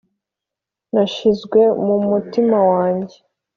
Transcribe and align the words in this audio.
nashizwe 0.93 1.59
mu 1.85 1.95
mutima 2.09 2.57
wanjye, 2.71 3.17